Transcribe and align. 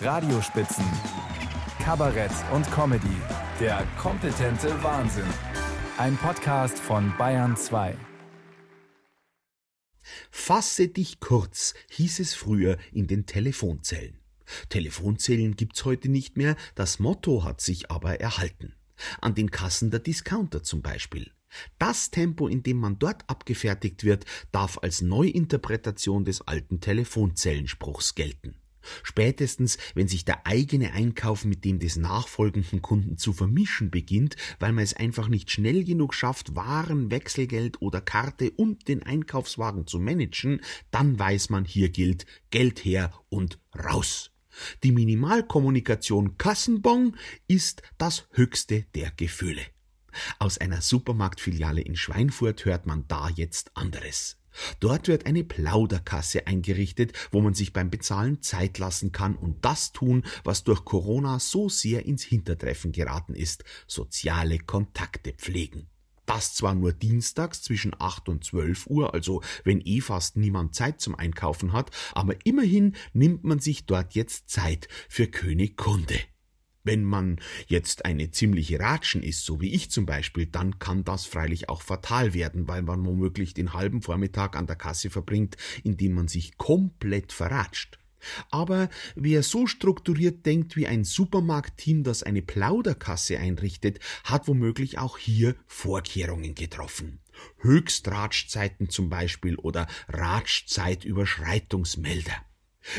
Radiospitzen, 0.00 0.84
Kabarett 1.82 2.30
und 2.52 2.70
Comedy. 2.70 3.16
Der 3.58 3.84
kompetente 3.98 4.80
Wahnsinn. 4.84 5.26
Ein 5.96 6.16
Podcast 6.16 6.78
von 6.78 7.12
Bayern 7.18 7.56
2. 7.56 7.96
Fasse 10.30 10.86
dich 10.86 11.18
kurz, 11.18 11.74
hieß 11.90 12.20
es 12.20 12.34
früher 12.34 12.78
in 12.92 13.08
den 13.08 13.26
Telefonzellen. 13.26 14.20
Telefonzellen 14.68 15.56
gibt's 15.56 15.84
heute 15.84 16.08
nicht 16.08 16.36
mehr, 16.36 16.54
das 16.76 17.00
Motto 17.00 17.42
hat 17.42 17.60
sich 17.60 17.90
aber 17.90 18.20
erhalten. 18.20 18.76
An 19.20 19.34
den 19.34 19.50
Kassen 19.50 19.90
der 19.90 20.00
Discounter 20.00 20.62
zum 20.62 20.80
Beispiel. 20.80 21.32
Das 21.80 22.12
Tempo, 22.12 22.46
in 22.46 22.62
dem 22.62 22.76
man 22.76 23.00
dort 23.00 23.28
abgefertigt 23.28 24.04
wird, 24.04 24.26
darf 24.52 24.78
als 24.80 25.00
Neuinterpretation 25.00 26.24
des 26.24 26.46
alten 26.46 26.80
Telefonzellenspruchs 26.80 28.14
gelten. 28.14 28.54
Spätestens, 29.02 29.78
wenn 29.94 30.08
sich 30.08 30.24
der 30.24 30.46
eigene 30.46 30.92
Einkauf 30.92 31.44
mit 31.44 31.64
dem 31.64 31.78
des 31.78 31.96
nachfolgenden 31.96 32.82
Kunden 32.82 33.18
zu 33.18 33.32
vermischen 33.32 33.90
beginnt, 33.90 34.36
weil 34.58 34.72
man 34.72 34.84
es 34.84 34.94
einfach 34.94 35.28
nicht 35.28 35.50
schnell 35.50 35.84
genug 35.84 36.14
schafft, 36.14 36.54
Waren, 36.54 37.10
Wechselgeld 37.10 37.80
oder 37.82 38.00
Karte 38.00 38.50
und 38.52 38.88
den 38.88 39.02
Einkaufswagen 39.02 39.86
zu 39.86 39.98
managen, 39.98 40.60
dann 40.90 41.18
weiß 41.18 41.50
man, 41.50 41.64
hier 41.64 41.90
gilt 41.90 42.26
Geld 42.50 42.84
her 42.84 43.12
und 43.28 43.58
raus. 43.76 44.30
Die 44.82 44.92
Minimalkommunikation 44.92 46.36
Kassenbon 46.36 47.16
ist 47.46 47.82
das 47.96 48.28
höchste 48.32 48.86
der 48.94 49.10
Gefühle. 49.12 49.62
Aus 50.38 50.58
einer 50.58 50.80
Supermarktfiliale 50.80 51.80
in 51.80 51.96
Schweinfurt 51.96 52.64
hört 52.64 52.86
man 52.86 53.06
da 53.08 53.28
jetzt 53.28 53.76
anderes. 53.76 54.38
Dort 54.80 55.08
wird 55.08 55.26
eine 55.26 55.44
Plauderkasse 55.44 56.46
eingerichtet, 56.46 57.12
wo 57.30 57.40
man 57.40 57.54
sich 57.54 57.72
beim 57.72 57.90
Bezahlen 57.90 58.42
Zeit 58.42 58.78
lassen 58.78 59.12
kann 59.12 59.36
und 59.36 59.64
das 59.64 59.92
tun, 59.92 60.24
was 60.44 60.64
durch 60.64 60.84
Corona 60.84 61.38
so 61.38 61.68
sehr 61.68 62.06
ins 62.06 62.22
Hintertreffen 62.22 62.92
geraten 62.92 63.34
ist, 63.34 63.64
soziale 63.86 64.58
Kontakte 64.58 65.32
pflegen. 65.32 65.88
Das 66.28 66.54
zwar 66.54 66.74
nur 66.74 66.92
dienstags 66.92 67.62
zwischen 67.62 67.92
8 67.98 68.28
und 68.28 68.44
12 68.44 68.86
Uhr, 68.88 69.14
also 69.14 69.42
wenn 69.64 69.80
eh 69.80 70.02
fast 70.02 70.36
niemand 70.36 70.74
Zeit 70.74 71.00
zum 71.00 71.14
Einkaufen 71.14 71.72
hat, 71.72 71.90
aber 72.12 72.34
immerhin 72.44 72.96
nimmt 73.14 73.44
man 73.44 73.60
sich 73.60 73.86
dort 73.86 74.14
jetzt 74.14 74.50
Zeit 74.50 74.88
für 75.08 75.26
König 75.26 75.78
Kunde. 75.78 76.18
Wenn 76.88 77.04
man 77.04 77.38
jetzt 77.66 78.06
eine 78.06 78.30
ziemliche 78.30 78.80
Ratschen 78.80 79.22
ist, 79.22 79.44
so 79.44 79.60
wie 79.60 79.74
ich 79.74 79.90
zum 79.90 80.06
Beispiel, 80.06 80.46
dann 80.46 80.78
kann 80.78 81.04
das 81.04 81.26
freilich 81.26 81.68
auch 81.68 81.82
fatal 81.82 82.32
werden, 82.32 82.66
weil 82.66 82.80
man 82.80 83.04
womöglich 83.04 83.52
den 83.52 83.74
halben 83.74 84.00
Vormittag 84.00 84.56
an 84.56 84.66
der 84.66 84.76
Kasse 84.76 85.10
verbringt, 85.10 85.58
indem 85.84 86.14
man 86.14 86.28
sich 86.28 86.56
komplett 86.56 87.34
verratscht. 87.34 87.98
Aber 88.50 88.88
wer 89.16 89.42
so 89.42 89.66
strukturiert 89.66 90.46
denkt 90.46 90.76
wie 90.76 90.86
ein 90.86 91.04
Supermarktteam, 91.04 92.04
das 92.04 92.22
eine 92.22 92.40
Plauderkasse 92.40 93.38
einrichtet, 93.38 94.00
hat 94.24 94.48
womöglich 94.48 94.96
auch 94.96 95.18
hier 95.18 95.56
Vorkehrungen 95.66 96.54
getroffen. 96.54 97.18
Höchstratschzeiten 97.58 98.88
zum 98.88 99.10
Beispiel 99.10 99.56
oder 99.56 99.86
Ratschzeitüberschreitungsmelder. 100.08 102.48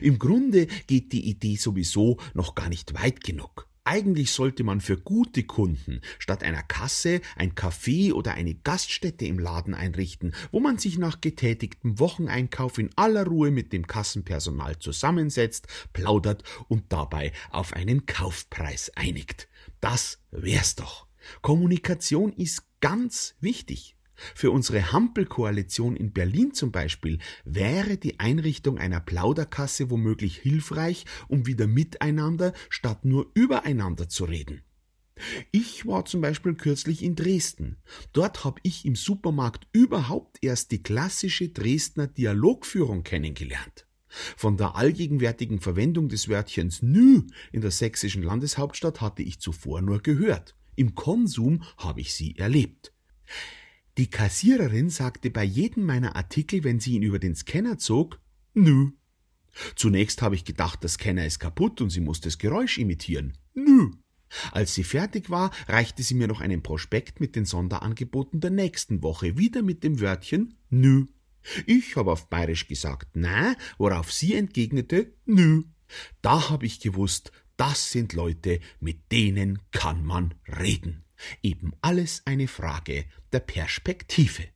Im 0.00 0.18
Grunde 0.18 0.66
geht 0.86 1.12
die 1.12 1.28
Idee 1.28 1.56
sowieso 1.56 2.18
noch 2.34 2.54
gar 2.54 2.68
nicht 2.68 2.94
weit 2.94 3.22
genug. 3.22 3.68
Eigentlich 3.88 4.32
sollte 4.32 4.64
man 4.64 4.80
für 4.80 4.96
gute 4.96 5.44
Kunden 5.44 6.00
statt 6.18 6.42
einer 6.42 6.64
Kasse 6.64 7.20
ein 7.36 7.54
Café 7.54 8.12
oder 8.12 8.34
eine 8.34 8.56
Gaststätte 8.56 9.26
im 9.26 9.38
Laden 9.38 9.74
einrichten, 9.74 10.34
wo 10.50 10.58
man 10.58 10.76
sich 10.76 10.98
nach 10.98 11.20
getätigtem 11.20 12.00
Wocheneinkauf 12.00 12.78
in 12.78 12.90
aller 12.96 13.24
Ruhe 13.24 13.52
mit 13.52 13.72
dem 13.72 13.86
Kassenpersonal 13.86 14.80
zusammensetzt, 14.80 15.68
plaudert 15.92 16.42
und 16.66 16.92
dabei 16.92 17.30
auf 17.50 17.74
einen 17.74 18.06
Kaufpreis 18.06 18.90
einigt. 18.96 19.48
Das 19.80 20.18
wär's 20.32 20.74
doch. 20.74 21.06
Kommunikation 21.40 22.32
ist 22.32 22.64
ganz 22.80 23.36
wichtig. 23.38 23.95
Für 24.34 24.50
unsere 24.50 24.92
Hampelkoalition 24.92 25.96
in 25.96 26.12
Berlin 26.12 26.52
zum 26.54 26.72
Beispiel 26.72 27.18
wäre 27.44 27.96
die 27.96 28.18
Einrichtung 28.18 28.78
einer 28.78 29.00
Plauderkasse 29.00 29.90
womöglich 29.90 30.38
hilfreich, 30.38 31.04
um 31.28 31.46
wieder 31.46 31.66
miteinander 31.66 32.52
statt 32.68 33.04
nur 33.04 33.30
übereinander 33.34 34.08
zu 34.08 34.24
reden. 34.24 34.62
Ich 35.50 35.86
war 35.86 36.04
zum 36.04 36.20
Beispiel 36.20 36.54
kürzlich 36.54 37.02
in 37.02 37.16
Dresden. 37.16 37.78
Dort 38.12 38.44
habe 38.44 38.60
ich 38.62 38.84
im 38.84 38.96
Supermarkt 38.96 39.66
überhaupt 39.72 40.38
erst 40.42 40.72
die 40.72 40.82
klassische 40.82 41.48
Dresdner 41.48 42.06
Dialogführung 42.06 43.02
kennengelernt. 43.02 43.86
Von 44.36 44.56
der 44.56 44.76
allgegenwärtigen 44.76 45.60
Verwendung 45.60 46.08
des 46.08 46.28
Wörtchens 46.28 46.82
nü 46.82 47.22
in 47.52 47.60
der 47.60 47.70
sächsischen 47.70 48.22
Landeshauptstadt 48.22 49.00
hatte 49.00 49.22
ich 49.22 49.40
zuvor 49.40 49.82
nur 49.82 50.00
gehört. 50.00 50.54
Im 50.74 50.94
Konsum 50.94 51.62
habe 51.78 52.02
ich 52.02 52.14
sie 52.14 52.36
erlebt. 52.36 52.92
Die 53.98 54.10
Kassiererin 54.10 54.90
sagte 54.90 55.30
bei 55.30 55.44
jedem 55.44 55.84
meiner 55.86 56.16
Artikel, 56.16 56.64
wenn 56.64 56.80
sie 56.80 56.96
ihn 56.96 57.02
über 57.02 57.18
den 57.18 57.34
Scanner 57.34 57.78
zog, 57.78 58.20
nü. 58.52 58.92
Zunächst 59.74 60.20
habe 60.20 60.34
ich 60.34 60.44
gedacht, 60.44 60.82
der 60.82 60.90
Scanner 60.90 61.24
ist 61.24 61.38
kaputt 61.38 61.80
und 61.80 61.88
sie 61.88 62.00
muss 62.00 62.20
das 62.20 62.36
Geräusch 62.36 62.76
imitieren. 62.76 63.38
Nü. 63.54 63.92
Als 64.52 64.74
sie 64.74 64.84
fertig 64.84 65.30
war, 65.30 65.50
reichte 65.66 66.02
sie 66.02 66.14
mir 66.14 66.28
noch 66.28 66.40
einen 66.40 66.62
Prospekt 66.62 67.20
mit 67.20 67.36
den 67.36 67.46
Sonderangeboten 67.46 68.40
der 68.40 68.50
nächsten 68.50 69.02
Woche, 69.02 69.38
wieder 69.38 69.62
mit 69.62 69.82
dem 69.82 70.00
Wörtchen 70.00 70.58
nü. 70.68 71.06
Ich 71.64 71.96
habe 71.96 72.12
auf 72.12 72.28
bayerisch 72.28 72.66
gesagt 72.66 73.10
na, 73.14 73.54
worauf 73.78 74.12
sie 74.12 74.34
entgegnete 74.34 75.14
nü. 75.24 75.62
Da 76.20 76.50
habe 76.50 76.66
ich 76.66 76.80
gewusst, 76.80 77.30
das 77.56 77.90
sind 77.92 78.12
Leute, 78.12 78.60
mit 78.80 79.10
denen 79.12 79.60
kann 79.70 80.04
man 80.04 80.34
reden. 80.46 81.05
Eben 81.42 81.72
alles 81.80 82.22
eine 82.24 82.48
Frage 82.48 83.06
der 83.32 83.40
Perspektive. 83.40 84.55